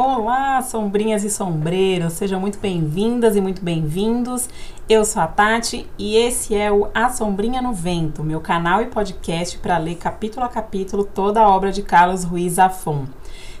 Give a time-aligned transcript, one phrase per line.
[0.00, 4.48] Olá, sombrinhas e sombreiros, sejam muito bem-vindas e muito bem-vindos.
[4.88, 8.86] Eu sou a Tati e esse é o A Sombrinha no Vento, meu canal e
[8.86, 13.06] podcast para ler capítulo a capítulo toda a obra de Carlos Ruiz Zafon.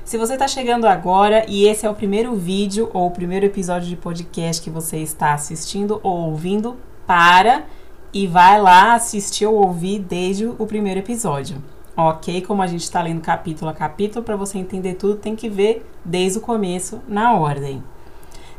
[0.04, 3.88] Se você está chegando agora e esse é o primeiro vídeo ou o primeiro episódio
[3.88, 7.64] de podcast que você está assistindo ou ouvindo, para
[8.14, 11.60] e vai lá assistir ou ouvir desde o primeiro episódio
[11.98, 12.42] ok?
[12.42, 15.84] Como a gente está lendo capítulo a capítulo, para você entender tudo, tem que ver
[16.04, 17.82] desde o começo, na ordem.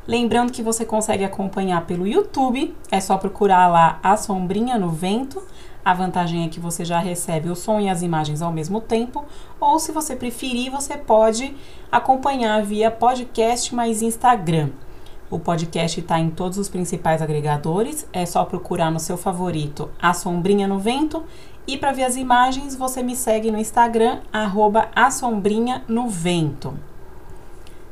[0.05, 5.41] Lembrando que você consegue acompanhar pelo YouTube, é só procurar lá a sombrinha no vento.
[5.85, 9.23] A vantagem é que você já recebe o som e as imagens ao mesmo tempo,
[9.59, 11.55] ou se você preferir, você pode
[11.89, 14.69] acompanhar via podcast mais Instagram.
[15.31, 20.11] O podcast está em todos os principais agregadores, é só procurar no seu favorito A
[20.11, 21.23] Sombrinha no Vento
[21.69, 26.73] e para ver as imagens, você me segue no Instagram, arroba assombrinha no vento.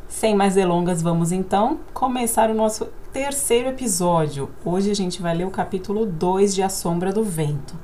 [0.07, 4.49] Sem mais delongas, vamos então começar o nosso terceiro episódio.
[4.65, 7.75] Hoje a gente vai ler o capítulo 2 de A Sombra do Vento.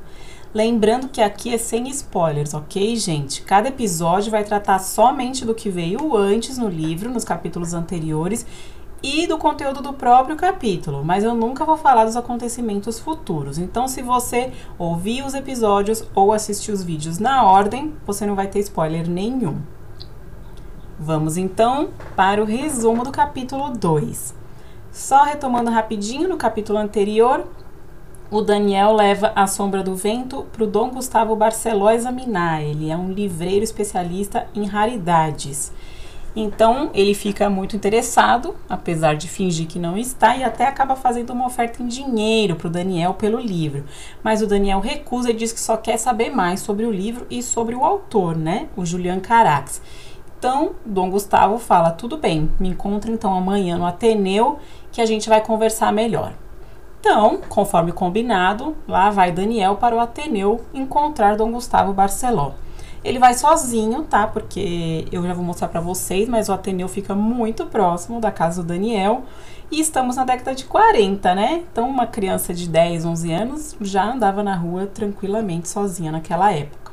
[0.51, 3.43] Lembrando que aqui é sem spoilers, ok, gente?
[3.43, 8.47] Cada episódio vai tratar somente do que veio antes no livro, nos capítulos anteriores,
[9.03, 13.57] e do conteúdo do próprio capítulo, mas eu nunca vou falar dos acontecimentos futuros.
[13.57, 18.47] Então, se você ouvir os episódios ou assistir os vídeos na ordem, você não vai
[18.47, 19.57] ter spoiler nenhum.
[20.97, 24.33] Vamos então para o resumo do capítulo 2.
[24.89, 27.45] Só retomando rapidinho no capítulo anterior,
[28.31, 32.63] o Daniel leva a sombra do vento para o Dom Gustavo Barceló examinar.
[32.63, 35.73] Ele é um livreiro especialista em raridades.
[36.35, 41.31] Então ele fica muito interessado, apesar de fingir que não está, e até acaba fazendo
[41.31, 43.83] uma oferta em dinheiro para o Daniel pelo livro.
[44.23, 47.43] Mas o Daniel recusa e diz que só quer saber mais sobre o livro e
[47.43, 48.67] sobre o autor, né?
[48.75, 49.79] O Julian Carax.
[50.39, 54.57] Então, Dom Gustavo fala: tudo bem, me encontre então amanhã no Ateneu
[54.91, 56.33] que a gente vai conversar melhor.
[56.99, 62.53] Então, conforme combinado, lá vai Daniel para o Ateneu encontrar Dom Gustavo Barceló.
[63.03, 64.25] Ele vai sozinho, tá?
[64.25, 68.61] Porque eu já vou mostrar para vocês, mas o Ateneu fica muito próximo da casa
[68.61, 69.23] do Daniel.
[69.69, 71.63] E estamos na década de 40, né?
[71.69, 76.91] Então, uma criança de 10, 11 anos já andava na rua tranquilamente sozinha naquela época.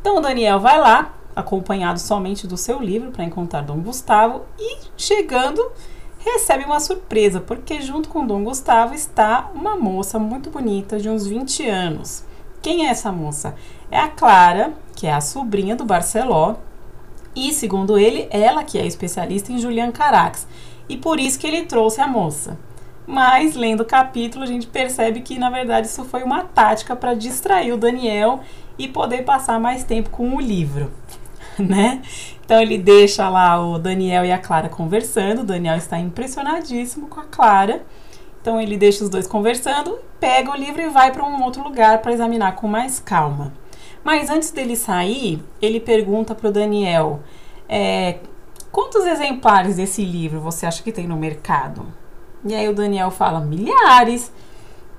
[0.00, 4.42] Então, o Daniel vai lá, acompanhado somente do seu livro, para encontrar Dom Gustavo.
[4.58, 5.64] E chegando,
[6.18, 11.26] recebe uma surpresa, porque junto com Dom Gustavo está uma moça muito bonita, de uns
[11.26, 12.24] 20 anos.
[12.60, 13.54] Quem é essa moça?
[13.90, 16.54] É a Clara, que é a sobrinha do Barceló,
[17.34, 20.46] e segundo ele, ela que é especialista em Julian Carax,
[20.88, 22.56] e por isso que ele trouxe a moça.
[23.04, 27.14] Mas lendo o capítulo, a gente percebe que na verdade isso foi uma tática para
[27.14, 28.42] distrair o Daniel
[28.78, 30.92] e poder passar mais tempo com o livro,
[31.58, 32.00] né?
[32.44, 35.40] Então ele deixa lá o Daniel e a Clara conversando.
[35.40, 37.84] O Daniel está impressionadíssimo com a Clara.
[38.40, 41.98] Então ele deixa os dois conversando, pega o livro e vai para um outro lugar
[41.98, 43.52] para examinar com mais calma.
[44.04, 47.20] Mas antes dele sair, ele pergunta para o Daniel:
[47.68, 48.18] é,
[48.70, 51.86] quantos exemplares desse livro você acha que tem no mercado?
[52.44, 54.32] E aí o Daniel fala: milhares.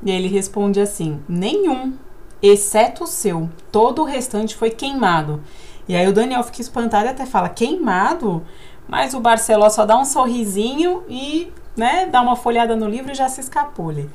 [0.04, 1.94] E ele responde assim: nenhum,
[2.42, 3.50] exceto o seu.
[3.72, 5.42] Todo o restante foi queimado.
[5.88, 8.44] E aí o Daniel fica espantado e até fala: queimado?
[8.88, 13.16] Mas o Barceló só dá um sorrisinho e né, dá uma folhada no livro e
[13.16, 14.10] já se escapule.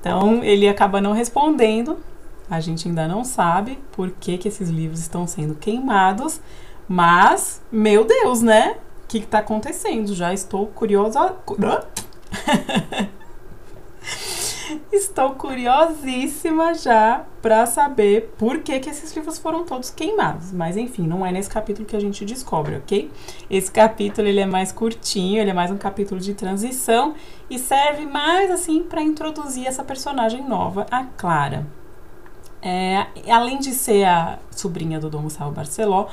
[0.00, 1.98] Então ele acaba não respondendo.
[2.50, 6.40] A gente ainda não sabe por que, que esses livros estão sendo queimados,
[6.88, 8.78] mas, meu Deus, né?
[9.04, 10.14] O que está acontecendo?
[10.14, 11.36] Já estou curiosa.
[14.92, 20.52] Estou curiosíssima já para saber por que, que esses livros foram todos queimados.
[20.52, 23.10] Mas enfim, não é nesse capítulo que a gente descobre, ok?
[23.48, 27.14] Esse capítulo ele é mais curtinho, ele é mais um capítulo de transição
[27.48, 31.66] e serve mais assim para introduzir essa personagem nova, a Clara.
[32.60, 36.08] É, além de ser a sobrinha do Dom Gustavo Barceló,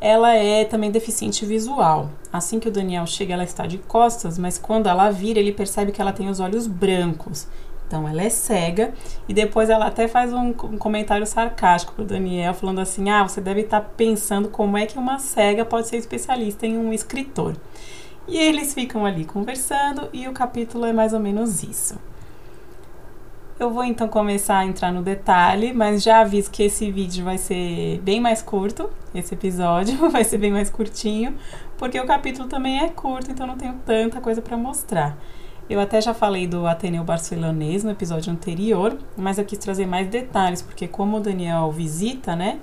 [0.00, 2.10] ela é também deficiente visual.
[2.32, 5.90] Assim que o Daniel chega, ela está de costas, mas quando ela vira, ele percebe
[5.90, 7.48] que ela tem os olhos brancos.
[7.86, 8.92] Então ela é cega
[9.26, 13.62] e depois ela até faz um, comentário sarcástico pro Daniel, falando assim: "Ah, você deve
[13.62, 17.56] estar tá pensando como é que uma cega pode ser especialista em um escritor".
[18.28, 21.98] E eles ficam ali conversando e o capítulo é mais ou menos isso.
[23.58, 27.36] Eu vou então começar a entrar no detalhe, mas já aviso que esse vídeo vai
[27.36, 31.34] ser bem mais curto, esse episódio vai ser bem mais curtinho,
[31.76, 35.18] porque o capítulo também é curto, então não tenho tanta coisa para mostrar.
[35.68, 40.06] Eu até já falei do Ateneu Barcelonês no episódio anterior, mas eu quis trazer mais
[40.06, 42.60] detalhes, porque como o Daniel visita, né,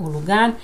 [0.00, 0.56] o lugar,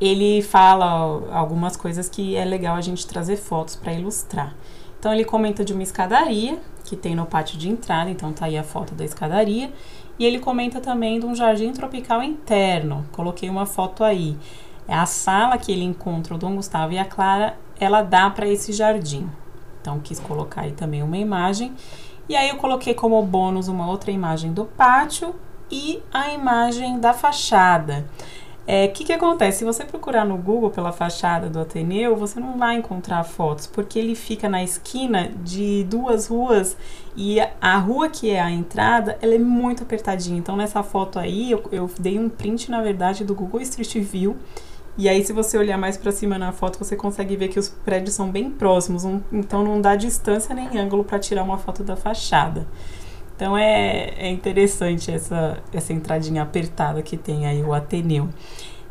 [0.00, 4.54] ele fala algumas coisas que é legal a gente trazer fotos para ilustrar.
[5.02, 8.56] Então ele comenta de uma escadaria que tem no pátio de entrada, então tá aí
[8.56, 9.72] a foto da escadaria.
[10.16, 13.04] E ele comenta também de um jardim tropical interno.
[13.10, 14.36] Coloquei uma foto aí.
[14.86, 18.46] É a sala que ele encontra o Dom Gustavo e a Clara, ela dá para
[18.46, 19.28] esse jardim.
[19.80, 21.72] Então quis colocar aí também uma imagem.
[22.28, 25.34] E aí eu coloquei como bônus uma outra imagem do pátio
[25.68, 28.06] e a imagem da fachada.
[28.62, 29.58] O é, que, que acontece?
[29.58, 33.98] Se você procurar no Google pela fachada do Ateneu, você não vai encontrar fotos, porque
[33.98, 36.76] ele fica na esquina de duas ruas
[37.16, 40.38] e a rua que é a entrada, ela é muito apertadinha.
[40.38, 44.36] Então, nessa foto aí, eu, eu dei um print, na verdade, do Google Street View.
[44.96, 47.68] E aí, se você olhar mais para cima na foto, você consegue ver que os
[47.68, 51.96] prédios são bem próximos, então não dá distância nem ângulo para tirar uma foto da
[51.96, 52.64] fachada.
[53.34, 58.28] Então é, é interessante essa, essa entradinha apertada que tem aí o Ateneu.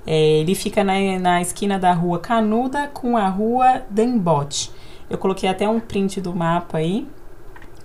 [0.06, 4.72] É, ele fica na, na esquina da rua Canuda com a rua Dembote.
[5.10, 7.08] Eu coloquei até um print do mapa aí,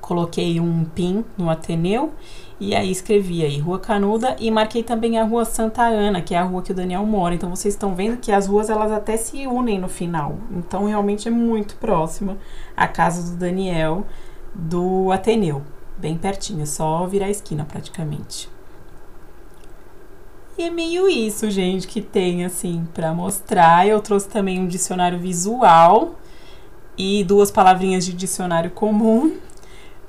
[0.01, 2.13] coloquei um pin no Ateneu
[2.59, 6.39] e aí escrevi aí Rua Canuda e marquei também a Rua Santa Ana, que é
[6.39, 7.35] a rua que o Daniel mora.
[7.35, 10.37] Então vocês estão vendo que as ruas elas até se unem no final.
[10.53, 12.39] Então realmente é muito próxima
[12.77, 14.07] a casa do Daniel
[14.55, 15.63] do Ateneu
[15.99, 18.49] bem pertinho, é só virar a esquina praticamente.
[20.59, 23.87] E é meio isso, gente, que tem assim para mostrar.
[23.87, 26.15] Eu trouxe também um dicionário visual
[26.97, 29.37] e duas palavrinhas de dicionário comum.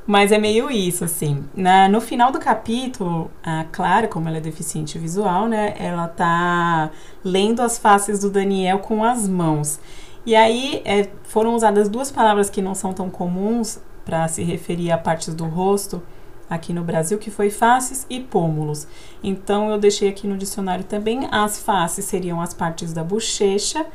[0.05, 1.43] Mas é meio isso, assim.
[1.53, 5.75] Na, no final do capítulo, a Clara, como ela é deficiente visual, né?
[5.77, 6.91] Ela tá
[7.21, 9.81] lendo as faces do Daniel com as mãos.
[10.25, 14.89] E aí é, foram usadas duas palavras que não são tão comuns para se referir
[14.89, 16.01] a partes do rosto
[16.49, 18.87] aqui no Brasil, que foi faces e pômulos.
[19.21, 23.85] Então eu deixei aqui no dicionário também as faces seriam as partes da bochecha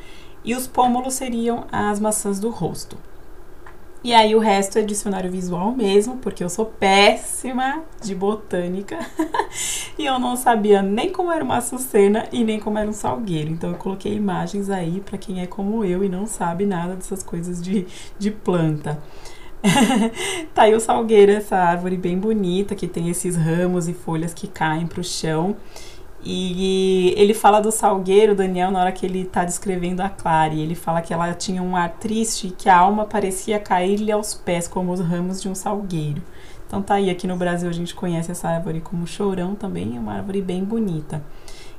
[0.44, 2.98] e os pômulos seriam as maçãs do rosto.
[4.04, 8.98] E aí o resto é dicionário visual mesmo, porque eu sou péssima de botânica
[9.96, 13.50] e eu não sabia nem como era uma açucena e nem como era um salgueiro.
[13.50, 17.22] Então eu coloquei imagens aí para quem é como eu e não sabe nada dessas
[17.22, 17.86] coisas de,
[18.18, 19.00] de planta.
[20.54, 24.48] tá aí o salgueiro, essa árvore bem bonita, que tem esses ramos e folhas que
[24.48, 25.56] caem pro chão.
[26.24, 30.54] E ele fala do salgueiro, Daniel, na hora que ele tá descrevendo a Clara.
[30.54, 34.32] ele fala que ela tinha um ar triste e que a alma parecia cair-lhe aos
[34.32, 36.22] pés, como os ramos de um salgueiro.
[36.66, 40.00] Então tá aí, aqui no Brasil a gente conhece essa árvore como chorão também, é
[40.00, 41.22] uma árvore bem bonita.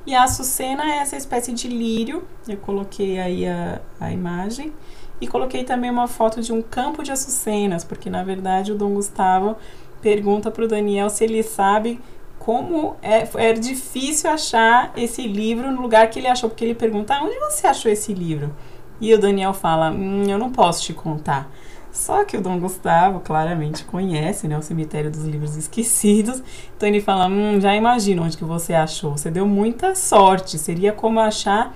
[0.06, 4.72] E a açucena é essa espécie de lírio, eu coloquei aí a, a imagem.
[5.20, 8.94] E coloquei também uma foto de um campo de açucenas, porque na verdade o Dom
[8.94, 9.56] Gustavo
[10.02, 12.00] pergunta para o Daniel se ele sabe
[12.38, 17.14] como é, é difícil achar esse livro no lugar que ele achou, porque ele pergunta:
[17.14, 18.54] ah, onde você achou esse livro?
[19.00, 21.50] E o Daniel fala: hum, eu não posso te contar.
[21.90, 26.42] Só que o Dom Gustavo claramente conhece né, o cemitério dos livros esquecidos.
[26.76, 29.16] Então ele fala: hum, já imagino onde que você achou.
[29.16, 30.58] Você deu muita sorte.
[30.58, 31.74] Seria como achar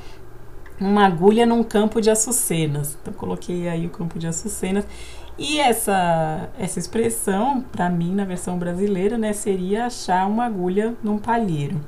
[0.80, 2.96] uma agulha num campo de açucenas.
[3.00, 4.86] Então coloquei aí o campo de açucenas.
[5.38, 11.18] E essa essa expressão, para mim, na versão brasileira, né, seria achar uma agulha num
[11.18, 11.80] palheiro.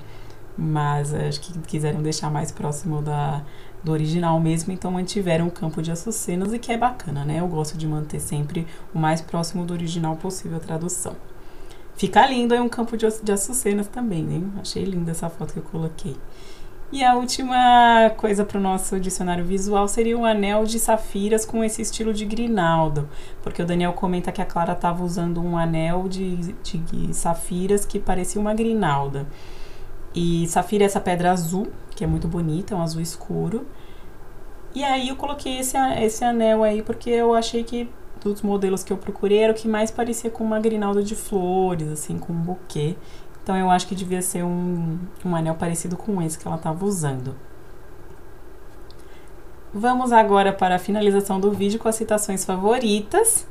[0.56, 3.42] Mas acho que quiseram deixar mais próximo da,
[3.82, 7.40] do original mesmo, então mantiveram o campo de açucenas e que é bacana, né?
[7.40, 11.16] Eu gosto de manter sempre o mais próximo do original possível a tradução.
[11.96, 14.52] Fica lindo aí um campo de, açucenas também, hein?
[14.60, 16.16] Achei linda essa foto que eu coloquei.
[16.92, 21.62] E a última coisa para o nosso dicionário visual seria o anel de safiras com
[21.62, 23.08] esse estilo de grinaldo,
[23.42, 28.00] porque o Daniel comenta que a Clara estava usando um anel de, de safiras que
[28.00, 29.24] parecia uma grinalda.
[30.12, 33.66] E safira é essa pedra azul, que é muito bonita, é um azul escuro.
[34.74, 37.88] E aí eu coloquei esse, esse anel aí porque eu achei que
[38.20, 41.88] dos modelos que eu procurei era o que mais parecia com uma grinalda de flores,
[41.88, 42.96] assim, com um buquê.
[43.42, 46.84] Então eu acho que devia ser um, um anel parecido com esse que ela estava
[46.84, 47.34] usando.
[49.72, 53.46] Vamos agora para a finalização do vídeo com as citações favoritas.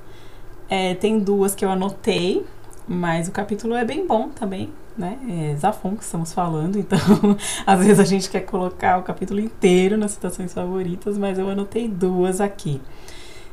[0.70, 2.46] É, tem duas que eu anotei,
[2.88, 5.18] mas o capítulo é bem bom também, né?
[5.30, 7.00] É Zafon que estamos falando, então
[7.66, 11.88] às vezes a gente quer colocar o capítulo inteiro nas citações favoritas, mas eu anotei
[11.88, 12.82] duas aqui.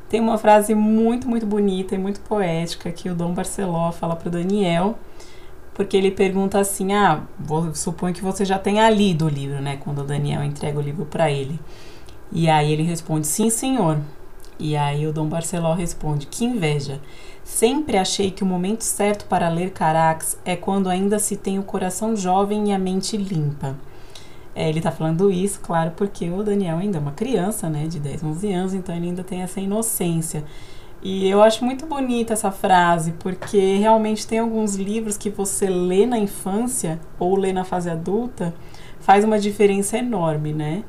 [0.08, 4.28] Tem uma frase muito, muito bonita e muito poética que o Dom Barceló fala para
[4.28, 4.98] o Daniel,
[5.76, 9.76] porque ele pergunta assim: ah, vou, suponho que você já tenha lido o livro, né?
[9.76, 11.61] Quando o Daniel entrega o livro para ele.
[12.33, 13.99] E aí ele responde: sim, senhor.
[14.59, 16.99] E aí o Dom Barceló responde: que inveja.
[17.45, 21.62] Sempre achei que o momento certo para ler Carax é quando ainda se tem o
[21.62, 23.76] coração jovem e a mente limpa.
[24.54, 28.00] É, ele tá falando isso, claro, porque o Daniel ainda é uma criança, né, de
[28.00, 30.42] 10, 11 anos, então ele ainda tem essa inocência.
[31.08, 36.04] E eu acho muito bonita essa frase, porque realmente tem alguns livros que você lê
[36.04, 38.52] na infância ou lê na fase adulta,
[38.98, 40.82] faz uma diferença enorme, né?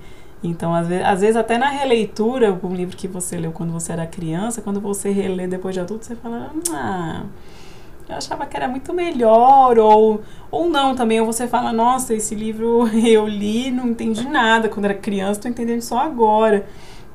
[0.43, 3.91] Então, às vezes, às vezes, até na releitura, um livro que você leu quando você
[3.91, 7.21] era criança, quando você relê depois de adulto, você fala, ah,
[8.09, 12.33] eu achava que era muito melhor, ou, ou não também, ou você fala, nossa, esse
[12.33, 16.65] livro eu li, não entendi nada quando era criança, estou entendendo só agora.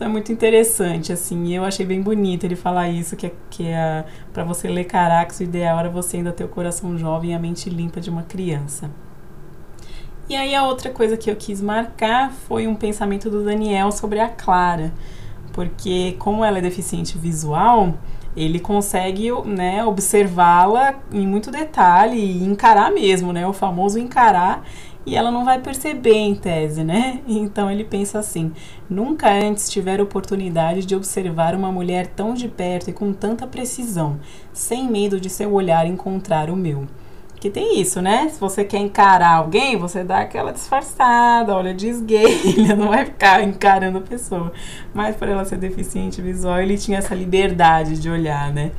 [0.03, 3.69] Então é muito interessante, assim, eu achei bem bonito ele falar isso, que é, que
[3.69, 7.35] é para você ler Carax, o ideal era você ainda ter o coração jovem e
[7.35, 8.91] a mente limpa de uma criança.
[10.29, 14.19] E aí a outra coisa que eu quis marcar foi um pensamento do Daniel sobre
[14.19, 14.93] a Clara,
[15.53, 17.95] porque como ela é deficiente visual,
[18.37, 23.47] ele consegue né, observá-la em muito detalhe e encarar mesmo, né?
[23.47, 24.65] O famoso encarar
[25.05, 27.21] e ela não vai perceber em tese, né?
[27.27, 28.53] Então ele pensa assim:
[28.89, 34.21] nunca antes tivera oportunidade de observar uma mulher tão de perto e com tanta precisão,
[34.53, 36.87] sem medo de seu olhar encontrar o meu.
[37.43, 38.29] Que tem isso, né?
[38.29, 41.91] Se você quer encarar alguém, você dá aquela disfarçada, olha de
[42.79, 44.53] não vai ficar encarando a pessoa.
[44.95, 48.71] Mas por ela ser deficiente visual, ele tinha essa liberdade de olhar, né?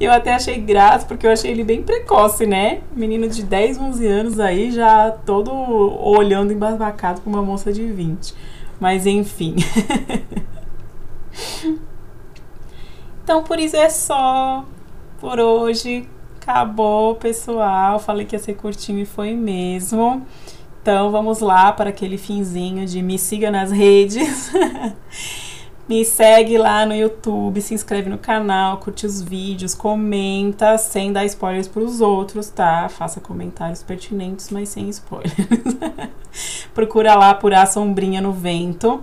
[0.00, 2.80] Eu até achei graça, porque eu achei ele bem precoce, né?
[2.96, 8.34] Menino de 10, 11 anos aí, já todo olhando embasbacado para uma moça de 20.
[8.80, 9.56] Mas enfim.
[13.22, 14.64] então por isso é só
[15.20, 16.08] por hoje.
[16.40, 17.98] Acabou, pessoal.
[17.98, 20.26] Falei que ia ser curtinho e foi mesmo.
[20.80, 24.50] Então vamos lá para aquele finzinho de me siga nas redes.
[25.90, 31.24] me segue lá no YouTube, se inscreve no canal, curte os vídeos, comenta, sem dar
[31.24, 32.88] spoilers para os outros, tá?
[32.88, 35.34] Faça comentários pertinentes, mas sem spoilers.
[36.72, 39.02] Procura lá por A Sombrinha no Vento.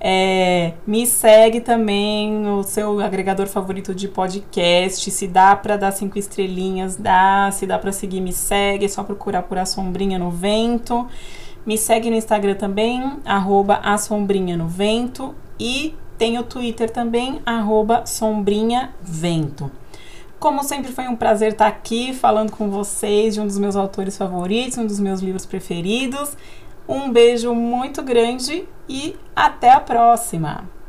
[0.00, 5.10] É, me segue também no seu agregador favorito de podcast.
[5.10, 7.50] Se dá para dar cinco estrelinhas, dá.
[7.52, 8.86] Se dá para seguir, me segue.
[8.86, 11.06] É só procurar por A Sombrinha no Vento.
[11.66, 15.34] Me segue no Instagram também, arroba A Sombrinha no Vento.
[15.60, 19.68] E tem o Twitter também, arroba Sombrinha Vento.
[20.38, 24.16] Como sempre, foi um prazer estar aqui falando com vocês de um dos meus autores
[24.16, 26.36] favoritos, um dos meus livros preferidos.
[26.88, 30.81] Um beijo muito grande e até a próxima!